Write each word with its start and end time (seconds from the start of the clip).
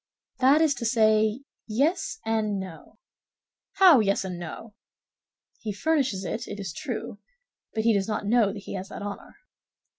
"That 0.39 0.61
is 0.61 0.73
to 0.81 0.85
say, 0.85 1.41
yes 1.67 2.17
and 2.25 2.59
no." 2.59 2.97
"How 3.73 3.99
yes 3.99 4.25
and 4.25 4.39
no?" 4.39 4.73
"He 5.59 5.71
furnishes 5.73 6.25
it, 6.25 6.47
it 6.47 6.59
is 6.59 6.73
true, 6.73 7.19
but 7.75 7.83
he 7.83 7.93
does 7.93 8.07
not 8.07 8.25
know 8.25 8.47
that 8.51 8.63
he 8.63 8.73
has 8.73 8.89
that 8.89 9.03
honor." 9.03 9.35